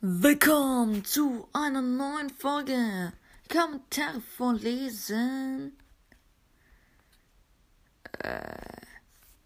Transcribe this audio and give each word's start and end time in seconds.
Willkommen 0.00 1.04
zu 1.04 1.48
einer 1.52 1.80
neuen 1.80 2.30
Folge. 2.30 3.12
Kommentare 3.48 4.20
vorlesen. 4.20 5.78
Äh, 8.18 8.50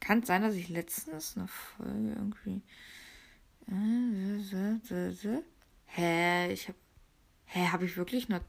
kann 0.00 0.22
sein, 0.22 0.40
dass 0.40 0.54
ich 0.54 0.70
letztens 0.70 1.36
eine 1.36 1.48
Folge 1.48 2.14
irgendwie. 2.14 2.62
Hä, 5.84 6.50
ich 6.50 6.68
hab. 6.68 6.76
Hä, 7.44 7.66
hab 7.66 7.82
ich 7.82 7.98
wirklich 7.98 8.30
nur. 8.30 8.40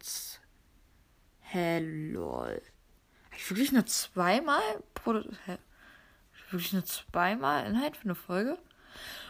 Hä, 1.41 1.79
lol. 1.79 2.61
Ich 3.37 3.49
wirklich 3.51 3.71
nur 3.71 3.85
zweimal. 3.85 4.61
Hä? 5.45 5.57
Wirklich 6.49 6.73
nur 6.73 6.83
zweimal 6.85 7.67
Inhalt 7.67 7.95
für 7.95 8.05
eine 8.05 8.15
Folge? 8.15 8.57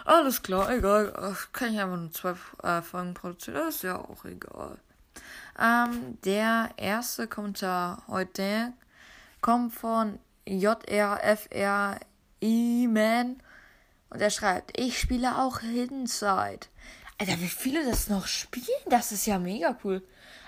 Alles 0.06 0.42
klar, 0.42 0.72
egal. 0.72 1.14
Ach, 1.16 1.52
kann 1.52 1.74
ich 1.74 1.80
einfach 1.80 1.98
nur 1.98 2.12
zwei 2.14 2.36
äh, 2.64 2.82
Folgen 2.82 3.14
produzieren. 3.14 3.56
Das 3.56 3.76
ist 3.76 3.84
ja 3.84 3.98
auch 3.98 4.24
egal. 4.24 4.78
Ähm, 5.60 6.18
der 6.24 6.70
erste 6.78 7.28
Kommentar 7.28 8.04
heute 8.08 8.72
kommt 9.42 9.74
von 9.74 10.20
JRFRI-Man. 10.46 12.00
Und 14.10 14.22
er 14.22 14.30
schreibt, 14.30 14.80
ich 14.80 14.98
spiele 14.98 15.38
auch 15.38 15.62
Inside. 15.62 16.68
Alter, 17.18 17.42
wie 17.42 17.50
viele 17.50 17.84
das 17.84 18.08
noch 18.08 18.28
spielen, 18.28 18.66
das 18.86 19.12
ist 19.12 19.26
ja 19.26 19.38
mega 19.38 19.78
cool. 19.84 20.02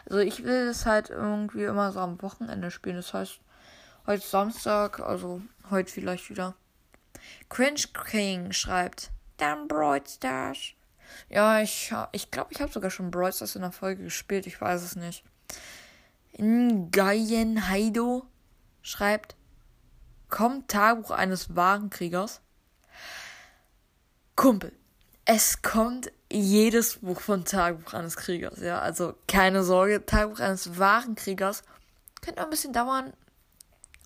Also 0.06 0.20
ich 0.20 0.46
will 0.46 0.68
das 0.68 0.86
halt 0.86 1.10
irgendwie 1.10 1.64
immer 1.66 1.92
so 1.92 2.00
am 2.00 2.22
Wochenende 2.22 2.72
spielen. 2.72 2.96
Das 2.96 3.14
heißt, 3.14 3.42
heute 4.10 4.26
Samstag, 4.26 5.00
also 5.02 5.40
heute 5.70 5.92
vielleicht 5.92 6.32
wieder. 6.32 6.56
Cringe 7.48 7.84
King 8.10 8.52
schreibt, 8.52 9.12
dann 9.38 9.68
Brawl 9.68 10.02
Stars. 10.08 10.74
Ja, 11.30 11.62
ich 11.62 11.94
ich, 12.12 12.32
glaube, 12.32 12.52
ich 12.52 12.60
habe 12.60 12.72
sogar 12.72 12.90
schon 12.90 13.12
Brawl 13.12 13.32
Stars 13.32 13.56
in 13.56 13.62
der 13.62 13.72
Folge 13.72 14.04
gespielt. 14.04 14.48
Ich 14.48 14.60
weiß 14.60 14.82
es 14.82 14.96
nicht. 14.96 15.24
Ngayen 16.40 17.70
Haido 17.70 18.26
schreibt, 18.82 19.36
kommt 20.28 20.72
Tagebuch 20.72 21.12
eines 21.12 21.56
Warenkriegers. 21.56 22.42
Kumpel, 24.36 24.72
es 25.26 25.62
kommt 25.62 26.12
jedes 26.32 26.98
Buch 26.98 27.22
von 27.22 27.46
Tagebuch 27.46 27.94
eines 27.94 28.16
Kriegers, 28.16 28.60
ja. 28.60 28.80
Also 28.80 29.14
keine 29.28 29.64
Sorge, 29.64 30.04
Tagebuch 30.04 30.40
eines 30.40 30.80
Warenkriegers 30.80 31.62
könnte 32.22 32.42
ein 32.42 32.50
bisschen 32.50 32.74
dauern, 32.74 33.14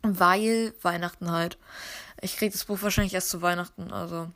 weil 0.03 0.73
Weihnachten 0.81 1.31
halt. 1.31 1.57
Ich 2.21 2.37
krieg 2.37 2.51
das 2.51 2.65
Buch 2.65 2.81
wahrscheinlich 2.81 3.13
erst 3.13 3.29
zu 3.29 3.41
Weihnachten, 3.41 3.91
also 3.91 4.29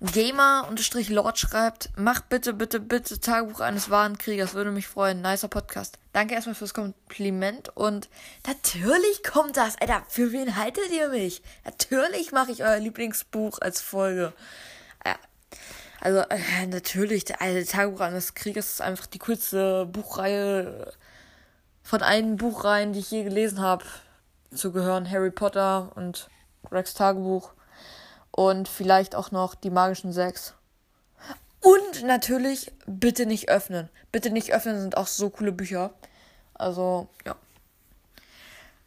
Gamer-Lord 0.00 1.38
schreibt, 1.38 1.90
mach 1.96 2.20
bitte, 2.20 2.52
bitte, 2.52 2.80
bitte 2.80 3.20
Tagebuch 3.20 3.60
eines 3.60 3.88
wahren 3.90 4.18
Kriegers, 4.18 4.54
würde 4.54 4.70
mich 4.70 4.86
freuen. 4.86 5.22
Nicer 5.22 5.48
Podcast. 5.48 5.98
Danke 6.12 6.34
erstmal 6.34 6.54
fürs 6.54 6.74
Kompliment 6.74 7.70
und 7.76 8.08
natürlich 8.46 9.22
kommt 9.22 9.56
das. 9.56 9.76
Alter, 9.80 10.02
für 10.08 10.32
wen 10.32 10.56
haltet 10.56 10.90
ihr 10.90 11.08
mich? 11.08 11.42
Natürlich 11.64 12.32
mache 12.32 12.52
ich 12.52 12.62
euer 12.62 12.78
Lieblingsbuch 12.78 13.60
als 13.60 13.80
Folge. 13.80 14.32
Ja. 15.04 15.16
Also, 16.00 16.20
äh, 16.20 16.66
natürlich, 16.66 17.24
der 17.24 17.38
Tagebuch 17.64 18.00
eines 18.00 18.34
Kriegers 18.34 18.72
ist 18.72 18.80
einfach 18.80 19.06
die 19.06 19.18
coolste 19.18 19.86
Buchreihe 19.86 20.92
von 21.82 22.02
allen 22.02 22.36
Buchreihen, 22.36 22.92
die 22.92 23.00
ich 23.00 23.10
je 23.10 23.24
gelesen 23.24 23.60
habe. 23.60 23.84
Zu 24.56 24.72
gehören 24.72 25.10
Harry 25.10 25.30
Potter 25.30 25.92
und 25.94 26.28
Rex 26.70 26.94
Tagebuch 26.94 27.52
und 28.30 28.68
vielleicht 28.68 29.14
auch 29.14 29.30
noch 29.30 29.54
die 29.54 29.70
magischen 29.70 30.12
sechs. 30.12 30.54
Und 31.60 32.04
natürlich 32.04 32.72
bitte 32.86 33.26
nicht 33.26 33.48
öffnen. 33.48 33.88
Bitte 34.12 34.30
nicht 34.30 34.52
öffnen 34.52 34.80
sind 34.80 34.96
auch 34.96 35.06
so 35.06 35.30
coole 35.30 35.52
Bücher. 35.52 35.90
Also, 36.54 37.08
ja. 37.24 37.34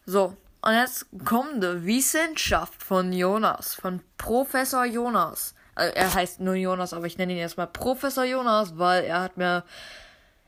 So, 0.05 0.35
und 0.61 0.73
jetzt 0.73 1.05
kommende 1.25 1.85
Wissenschaft 1.85 2.81
von 2.81 3.13
Jonas, 3.13 3.73
von 3.73 4.01
Professor 4.17 4.85
Jonas. 4.85 5.53
Also, 5.75 5.95
er 5.95 6.13
heißt 6.13 6.39
nur 6.39 6.55
Jonas, 6.55 6.93
aber 6.93 7.05
ich 7.05 7.17
nenne 7.17 7.33
ihn 7.33 7.39
erstmal 7.39 7.67
Professor 7.67 8.23
Jonas, 8.23 8.77
weil 8.77 9.03
er 9.03 9.21
hat 9.21 9.37
mir 9.37 9.63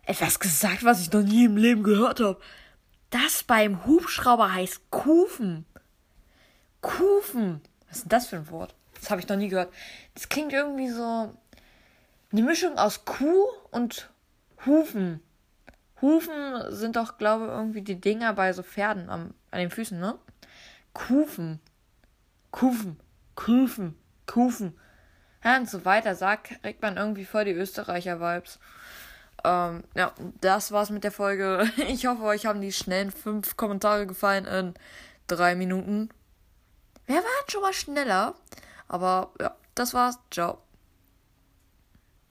etwas 0.04 0.40
gesagt, 0.40 0.84
was 0.84 1.02
ich 1.02 1.12
noch 1.12 1.22
nie 1.22 1.46
im 1.46 1.58
Leben 1.58 1.84
gehört 1.84 2.20
habe. 2.20 2.40
Das 3.12 3.44
beim 3.44 3.86
Hubschrauber 3.86 4.54
heißt 4.54 4.90
Kufen. 4.90 5.66
Kufen. 6.82 7.62
Was 7.88 7.98
ist 7.98 8.04
denn 8.04 8.10
das 8.10 8.28
für 8.28 8.38
ein 8.38 8.50
Wort? 8.50 8.74
Das 8.96 9.12
habe 9.12 9.22
ich 9.22 9.28
noch 9.28 9.36
nie 9.36 9.50
gehört. 9.50 9.72
Das 10.16 10.30
klingt 10.30 10.54
irgendwie 10.54 10.90
so 10.90 11.36
eine 12.32 12.42
Mischung 12.42 12.78
aus 12.78 13.06
Kuh 13.06 13.46
und 13.72 14.10
Hufen. 14.66 15.22
Hufen 16.02 16.72
sind 16.72 16.96
doch, 16.96 17.18
glaube 17.18 17.46
ich, 17.46 17.52
irgendwie 17.52 17.82
die 17.82 18.00
Dinger 18.00 18.34
bei 18.34 18.54
so 18.54 18.64
Pferden 18.64 19.10
am, 19.10 19.34
an 19.52 19.60
den 19.60 19.72
Füßen, 19.72 20.00
ne? 20.00 20.18
Kufen. 20.94 21.60
Kufen. 22.52 22.98
Kufen. 23.36 23.96
Kufen. 24.26 24.80
Ja, 25.44 25.58
und 25.58 25.70
so 25.70 25.84
weiter 25.84 26.16
sagt, 26.16 26.62
kriegt 26.62 26.82
man 26.82 26.98
irgendwie 26.98 27.26
voll 27.26 27.46
die 27.46 27.52
Österreicher-Vibes. 27.52 28.60
Ähm, 29.44 29.84
ja, 29.96 30.14
das 30.42 30.72
war's 30.72 30.90
mit 30.90 31.04
der 31.04 31.12
Folge. 31.12 31.70
Ich 31.88 32.06
hoffe, 32.06 32.24
euch 32.24 32.46
haben 32.46 32.62
die 32.62 32.72
schnellen 32.72 33.12
fünf 33.12 33.58
Kommentare 33.58 34.08
gefallen 34.08 34.46
in 34.46 34.74
drei 35.28 35.56
Minuten. 35.56 36.10
Wer 37.08 37.18
war 37.18 37.44
schon 37.48 37.62
mal 37.62 37.74
schneller? 37.74 38.36
Aber 38.88 39.32
ja, 39.40 39.56
das 39.76 39.94
war's. 39.94 40.20
Ciao. 40.32 40.60